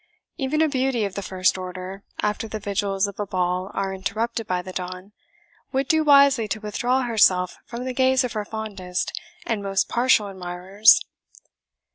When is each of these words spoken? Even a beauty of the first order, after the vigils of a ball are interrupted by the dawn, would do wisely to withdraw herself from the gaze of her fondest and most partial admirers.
Even 0.37 0.63
a 0.63 0.67
beauty 0.67 1.05
of 1.05 1.13
the 1.13 1.21
first 1.21 1.59
order, 1.59 2.01
after 2.23 2.47
the 2.47 2.57
vigils 2.57 3.05
of 3.05 3.19
a 3.19 3.25
ball 3.27 3.69
are 3.75 3.93
interrupted 3.93 4.47
by 4.47 4.59
the 4.63 4.71
dawn, 4.73 5.11
would 5.71 5.87
do 5.87 6.03
wisely 6.03 6.47
to 6.47 6.59
withdraw 6.59 7.03
herself 7.03 7.55
from 7.67 7.85
the 7.85 7.93
gaze 7.93 8.23
of 8.23 8.33
her 8.33 8.43
fondest 8.43 9.11
and 9.45 9.61
most 9.61 9.89
partial 9.89 10.25
admirers. 10.27 11.01